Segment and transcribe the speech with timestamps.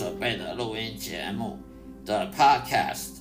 [0.00, 1.58] 准备的录音节目
[2.06, 3.18] 的 Podcast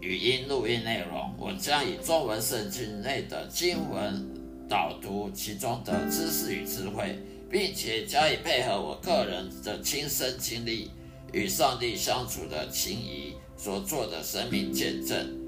[0.00, 1.30] 语音录音内容。
[1.36, 4.26] 我将以中文圣经内的经文
[4.66, 7.18] 导读其中的知识与智慧，
[7.50, 10.90] 并且加以配合我个人的亲身经历
[11.34, 15.38] 与上帝相处的情谊所做的生命见证。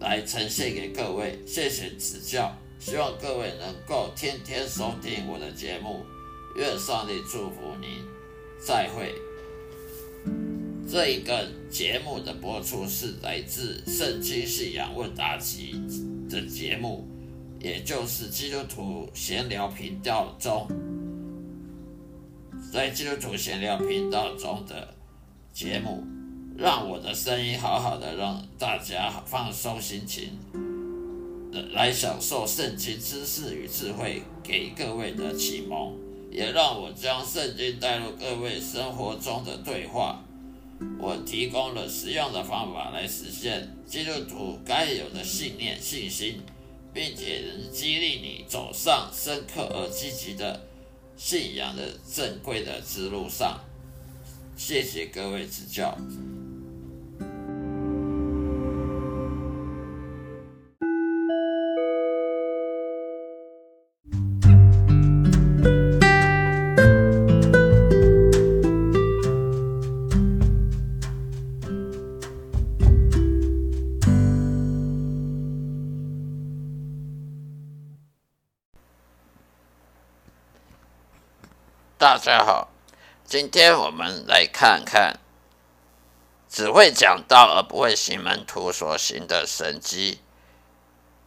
[0.00, 6.04] 来呈现给各位，谢谢指教，希望各位能够天天收听我的节目，
[6.56, 8.04] 愿上帝祝福您，
[8.60, 9.14] 再会。
[10.94, 15.74] 这一个节目的播出是来自《圣经信仰问答集》
[16.30, 17.04] 的节目，
[17.58, 20.68] 也就是基督徒闲聊频道中，
[22.72, 24.94] 在基督徒闲聊频道中的
[25.52, 26.04] 节目。
[26.56, 30.38] 让我的声音好好的，让大家放松心情，
[31.72, 35.96] 来享受圣经知识与智慧给各位的启蒙，
[36.30, 40.24] 也让我将圣经带入各位生活中的对话。
[40.98, 46.40] 我提供了实用的方法来实现基督徒该有的信念、信心，
[46.92, 50.66] 并且能激励你走上深刻而积极的
[51.16, 53.60] 信仰的正规的之路上。
[54.56, 55.96] 谢谢各位指教。
[82.04, 82.68] 大家好，
[83.24, 85.18] 今天我们来看看
[86.50, 90.20] 只会讲道而不会行门徒所行的神迹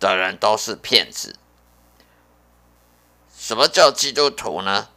[0.00, 1.36] 的人都是骗子。
[3.38, 4.88] 什么叫基督徒呢？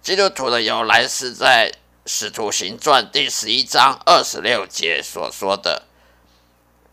[0.00, 1.72] 基督徒的由来是在
[2.06, 5.88] 《使徒行传》第十一章二十六节所说的：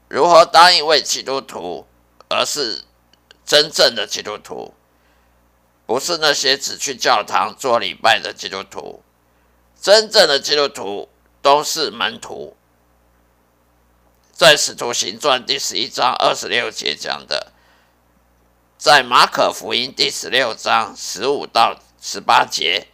[0.08, 1.86] 如何当一位基督徒，
[2.30, 2.84] 而是
[3.46, 4.74] 真正的基督徒。
[5.86, 9.04] 不是那些只去教堂做礼拜的基督徒，
[9.80, 11.10] 真正的基督徒
[11.42, 12.58] 都是门徒。
[14.32, 17.54] 在使徒行传第十一章二十六节讲的，
[18.78, 22.88] 在马可福音第十六章十五到十八节，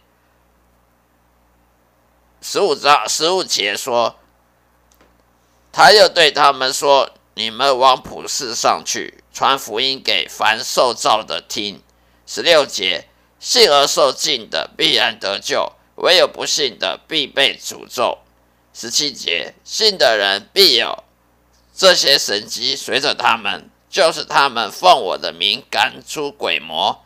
[2.40, 4.16] 十五章十五节说，
[5.72, 11.82] 他又对他们说：“你们往普世上去，传福音给凡受造的听。”
[12.26, 13.06] 十六节，
[13.38, 18.18] 信而受尽的必然得救；唯有不信的必被诅咒。
[18.72, 21.04] 十七节，信的人必有
[21.74, 27.04] 这些神迹随着他们，就是他们奉我的名赶出鬼魔，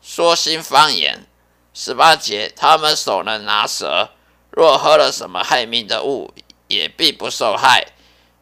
[0.00, 1.26] 说新方言。
[1.74, 4.10] 十八节，他们手能拿蛇，
[4.50, 6.34] 若喝了什么害命的物，
[6.66, 7.86] 也必不受害。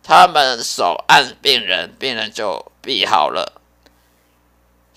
[0.03, 3.56] 他们手按病人，病人就必好了。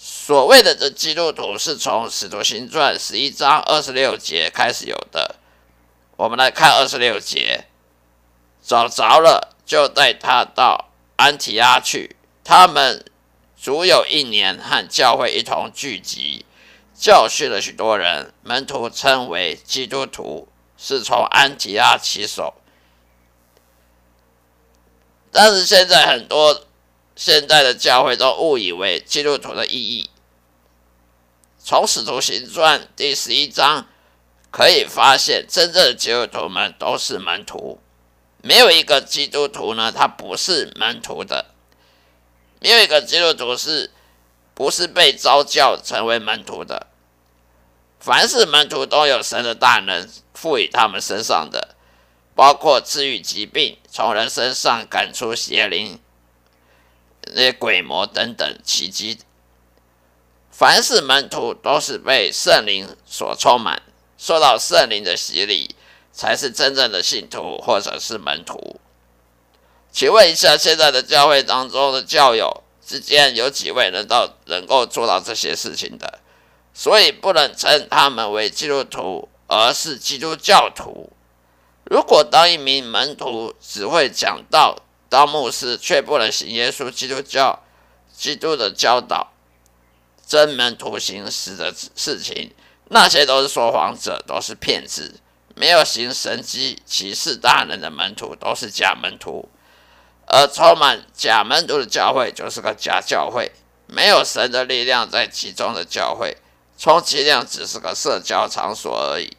[0.01, 5.35] 所谓的这基督徒是从《使徒行传》十一章二十六节开始有的。
[6.15, 7.65] 我们来看二十六节，
[8.63, 12.15] 找着了，就带他到安提阿去。
[12.45, 13.03] 他们
[13.57, 16.45] 足有一年和教会一同聚集，
[16.97, 18.33] 教训了许多人。
[18.41, 22.53] 门徒称为基督徒，是从安提阿起手。
[25.29, 26.67] 但是现在很多。
[27.19, 30.09] 现在的教会都误以为基督徒的意义。
[31.61, 33.87] 从使徒行传第十一章
[34.49, 37.81] 可以发现，真正的基督徒们都是门徒，
[38.41, 41.47] 没有一个基督徒呢，他不是门徒的，
[42.61, 43.91] 没有一个基督徒是
[44.53, 46.87] 不是被招教成为门徒的。
[47.99, 51.75] 凡是门徒都有神的大能赋予他们身上的，
[52.33, 55.99] 包括治愈疾病，从人身上赶出邪灵。
[57.33, 59.19] 那些鬼魔等等奇迹，
[60.51, 63.81] 凡是门徒都是被圣灵所充满，
[64.17, 65.75] 受到圣灵的洗礼，
[66.11, 68.79] 才是真正的信徒或者是门徒。
[69.91, 76.19] 请问一下，现在的教会当中的教友之间有几位能到能够做到这些事情的？
[76.73, 81.11] 所以不能称他们为基督徒，而是基督教徒。
[81.85, 84.77] 如果当一名门徒只会讲道，
[85.09, 87.63] 当牧师却不能行耶稣基督教
[88.15, 89.31] 基督的教导，
[90.25, 92.53] 真门徒行时的事情，
[92.89, 95.19] 那些都是说谎者，都是骗子。
[95.55, 99.49] 没有行神迹启示大人的门徒都是假门徒，
[100.27, 103.51] 而充满假门徒的教会就是个假教会。
[103.87, 106.37] 没有神的力量在其中的教会，
[106.77, 109.35] 充其量只是个社交场所而已。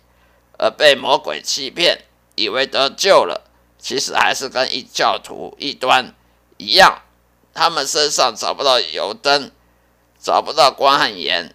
[0.58, 2.02] 而被魔鬼欺骗，
[2.34, 3.49] 以为得救了，
[3.80, 6.14] 其实还是跟异教徒异端
[6.58, 7.02] 一样，
[7.54, 9.50] 他们身上找不到油灯，
[10.20, 11.54] 找不到光和盐，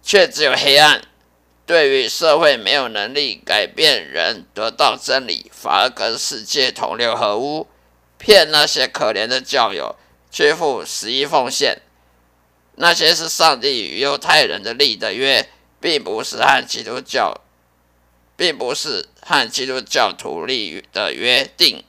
[0.00, 1.02] 却只有黑暗。
[1.66, 7.66] 对于社会没有能力改变人得到真理，反而跟世界同流合污，
[8.18, 9.96] 骗那些可怜的教友
[10.30, 11.82] 去付十一奉献。
[12.76, 15.48] 那些是上帝与犹太人的立的约，
[15.80, 17.40] 并不是和基督教，
[18.36, 21.82] 并不是和基督教徒立的约定。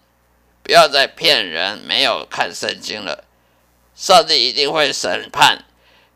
[0.64, 3.24] 不要再骗人，没有看圣经了。
[3.96, 5.66] 上帝一定会审判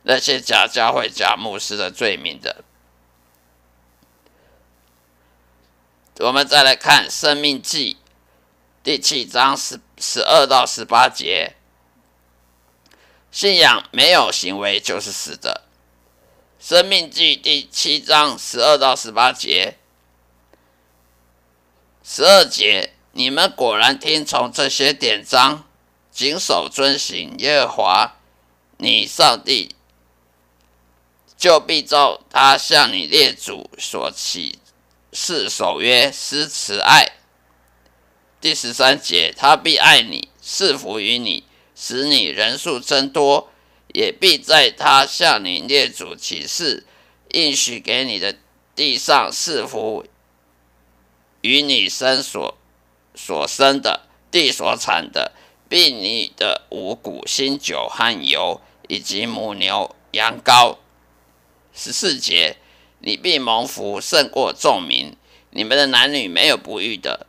[0.03, 2.63] 那些假教会、假牧师的罪名的。
[6.19, 7.95] 我们再来看《生命记》
[8.83, 11.55] 第七章十十二到十八节：
[13.31, 15.61] 信仰没有行为就是死的。
[16.69, 19.77] 《生命记》第七章十二到十八节，
[22.13, 25.65] 十二节：你们果然听从这些典章，
[26.11, 28.17] 谨守遵行耶和华
[28.75, 29.73] 你上帝，
[31.37, 34.59] 就必照他向你列祖所起。
[35.13, 37.13] 誓守约施慈爱。
[38.41, 43.49] 第十三节，他必爱你，赐福于你，使你人数增多，
[43.93, 46.85] 也必在他向你列祖起誓
[47.29, 48.35] 应许给你的
[48.75, 50.05] 地上赐福
[51.41, 52.57] 与你生所
[53.13, 55.31] 所生的地所产的，
[55.67, 60.77] 并你的五谷、新酒和油，以及母牛、羊羔。
[61.73, 62.57] 十四节。
[63.03, 65.17] 你必蒙福胜过众民，
[65.49, 67.25] 你们的男女没有不育的，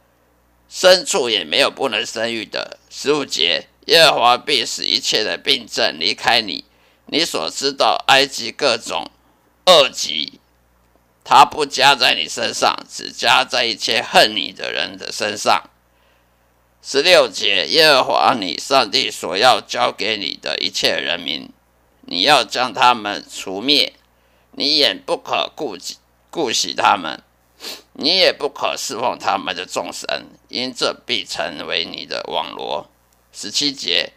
[0.71, 2.79] 牲畜也没有不能生育的。
[2.91, 6.67] 十五节，耶和华必使一切的病症离开你，
[7.07, 9.11] 你所知道埃及各种
[9.65, 10.41] 恶疾，
[11.25, 15.63] 他不加在你身上，只加在一切恨你的人的身上。
[16.83, 21.49] 十六节，耶和华你上帝所要交给你的一切人民，
[22.03, 23.95] 你要将他们除灭。
[24.55, 25.97] 你也不可顾及
[26.29, 27.23] 顾惜他们，
[27.95, 32.91] 你也不可侍奉他们的众神，因这必成为你的网罗。
[33.33, 34.13] 十七节，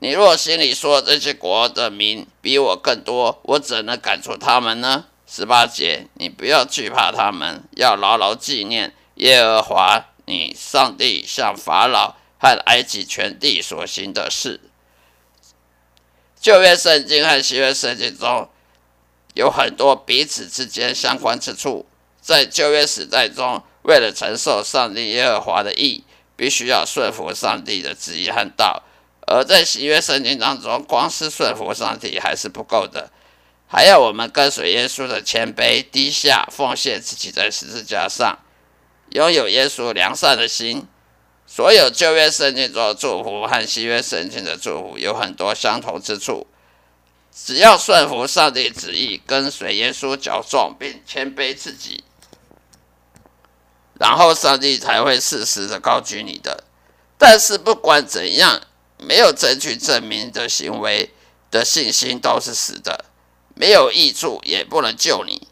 [0.00, 5.04] 你若心里说这些国的民比我更多，我怎能赶出他们呢？
[5.30, 14.60] 十八节，你不要惧怕他们，要牢牢纪念耶和华你上帝向法老和埃及全地所行的事。
[16.40, 18.48] 旧约圣经和新约圣经中。
[19.34, 21.86] 有很多彼此之间相关之处。
[22.20, 26.02] 在旧约时代中，为了承受上帝耶和华的意，
[26.34, 28.82] 必须要顺服上帝的旨意和道；
[29.28, 33.12] 而在新约圣经当中，光是顺服上帝还是不够的，
[33.68, 38.38] 还要我们跟随耶稣的谦卑、低下、奉献自己在十字架上，
[39.10, 40.86] 拥有耶稣良善的心。
[41.46, 46.46] 所有旧约圣经中的祝福和新约圣经的祝福有很多相同之处。
[47.32, 52.02] 只要顺服上帝旨意，跟随耶稣脚重，并谦卑自己，
[54.00, 56.64] 然后上帝才会适时的高举你的。
[57.16, 58.60] 但是不管怎样，
[58.98, 61.14] 没有证据证明的行为
[61.50, 63.04] 的信心都是死的，
[63.58, 65.48] 没有益处，也不能救你。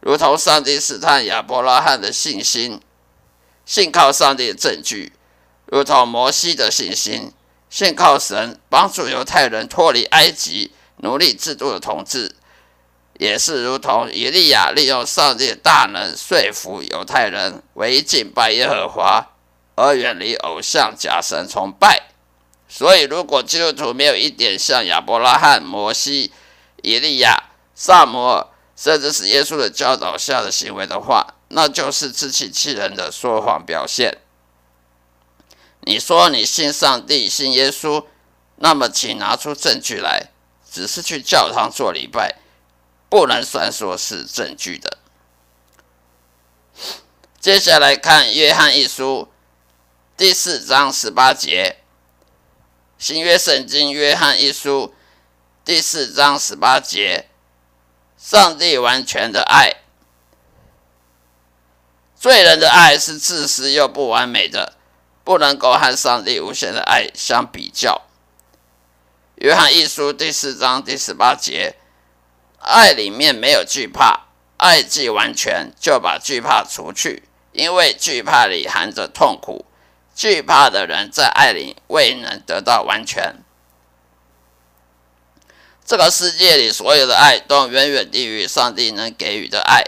[0.00, 2.80] 如同上帝试探亚伯拉罕的信心，
[3.66, 5.12] 信靠上帝的证据；
[5.66, 7.32] 如同摩西的信心，
[7.68, 10.72] 信靠神帮助犹太人脱离埃及。
[11.02, 12.36] 奴隶制度的统治，
[13.18, 19.26] 也是如同以利亚利用上帝的大能说服犹太人为敬拜耶和华，
[19.76, 22.10] 而远离偶像假神崇拜。
[22.68, 26.30] 所以，如果基督徒没有一点像亚伯拉罕、摩西、
[26.82, 27.49] 以利亚、
[27.82, 28.46] 萨摩尔，
[28.76, 34.18] 甚至是耶稣的教导下的行为的话，那就是自欺欺人的说谎表现。
[35.80, 38.04] 你说你信上帝、信耶稣，
[38.56, 40.26] 那么请拿出证据来。
[40.70, 42.36] 只是去教堂做礼拜，
[43.08, 44.98] 不能算说是证据的。
[47.40, 49.32] 接下来看《约翰一书》
[50.18, 51.78] 第四章十八节，
[53.04, 54.94] 《新约圣经》《约翰一书》
[55.64, 57.29] 第四章十八节，
[58.22, 59.76] 上帝完全的爱，
[62.14, 64.74] 罪人的爱是自私又不完美的，
[65.24, 68.02] 不能够和上帝无限的爱相比较。
[69.36, 71.76] 约翰一书第四章第十八节，
[72.58, 74.26] 爱里面没有惧怕，
[74.58, 79.64] 爱既完全，就把惧怕除去，因为惧怕里含着痛苦，
[80.14, 83.36] 惧怕的人在爱里未能得到完全。
[85.90, 89.82] 这个世界里所有的爱都远远低于上帝能给予的爱。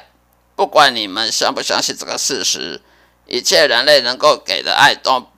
[0.57, 2.81] 不管你们相不相信这个事实，
[3.29, 5.29] 一切人类能够给的爱都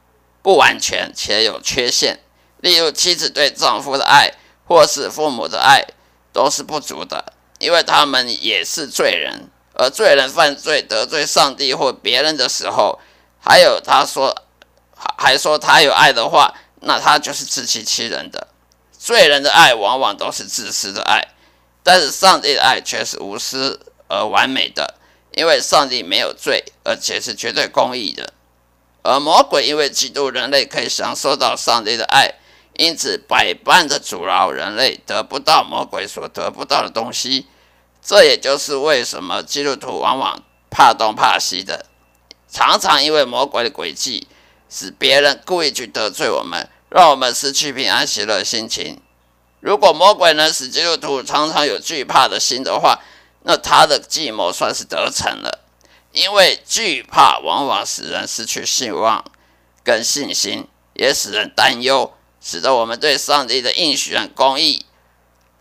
[0.40, 2.20] 不完全且有缺陷。
[2.62, 4.32] 例如，妻子对丈夫的爱，
[4.64, 5.84] 或是父母的爱，
[6.32, 9.50] 都是不足的，因为他们也是罪人。
[9.74, 12.98] 而罪人犯罪得罪上帝或别人的时候，
[13.38, 14.34] 还有他说
[15.18, 18.48] 还说他有爱的话，那他就是自欺欺人的。
[19.04, 21.28] 罪人的爱往往都是自私的爱，
[21.82, 24.94] 但是上帝的爱却是无私而完美的。
[25.32, 28.32] 因为上帝没有罪，而且是绝对公义的，
[29.02, 32.32] 而魔鬼因为嫉妒人类可以享受到上帝的爱，
[32.78, 37.46] 因此百般的阻挠人类得不到魔鬼所得不到的东西。
[38.00, 41.84] 这也就是为什么基督徒往往怕东怕西的，
[42.48, 44.26] 常常因为魔鬼的诡计，
[44.70, 49.02] 使别人故意去得罪我们，让我们失去平安喜乐的心情。
[49.58, 53.00] 如果魔鬼能使基督徒常常有惧怕的心的话，
[53.42, 55.64] 那他的计谋算是得逞了，
[56.12, 59.24] 因为惧怕往往使人失去希望
[59.82, 64.86] 跟信心，也使人担忧，使得我们对上帝的应许和公义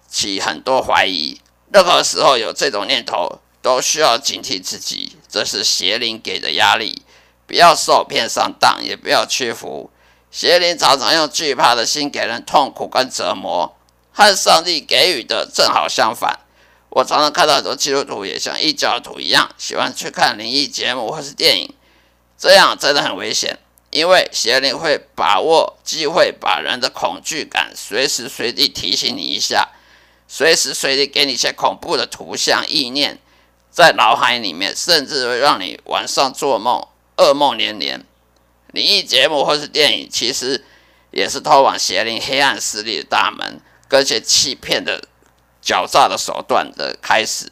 [0.08, 1.42] 起很多怀疑。
[1.72, 7.02] 任何时候有这种念头，都需要警惕自己，这是邪灵给的压力，
[7.48, 9.90] 不要受骗上当，也不要屈服。
[10.34, 13.78] 邪灵常常用惧怕的心给人痛苦跟折磨，
[14.12, 16.40] 和上帝给予的正好相反。
[16.90, 21.72] 我常常看到很多基督徒也像异教徒一样，喜欢去看灵异节目或是电影，
[22.36, 23.60] 这样真的很危险，
[23.92, 29.70] 因为邪灵会把握机会，把人的恐惧感随时随地提醒你一下，
[30.28, 33.20] 随时随地给你一些恐怖的图像、意念
[33.70, 36.88] 在脑海里面，甚至会让你晚上做梦，
[37.18, 38.04] 噩梦连连。
[38.74, 40.64] 灵异节目或是电影，其实
[41.12, 45.08] 也是通往邪灵黑暗势力的大门，跟些欺骗的。
[45.66, 47.50] 狡诈的手段的开始。